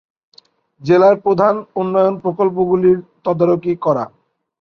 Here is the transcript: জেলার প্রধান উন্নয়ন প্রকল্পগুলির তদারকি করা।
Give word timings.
জেলার 0.81 1.15
প্রধান 1.25 1.55
উন্নয়ন 1.75 2.15
প্রকল্পগুলির 2.23 2.97
তদারকি 3.25 3.73
করা। 3.85 4.03